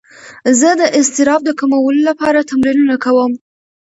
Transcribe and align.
زه 0.59 0.69
د 0.81 0.83
اضطراب 0.99 1.41
د 1.45 1.49
کمولو 1.59 2.01
لپاره 2.09 2.47
تمرینونه 2.49 2.95
کوم. 3.05 3.31